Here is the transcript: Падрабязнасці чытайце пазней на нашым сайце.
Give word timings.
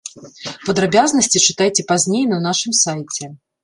Падрабязнасці 0.69 1.43
чытайце 1.47 1.87
пазней 1.95 2.29
на 2.35 2.45
нашым 2.51 2.71
сайце. 2.85 3.35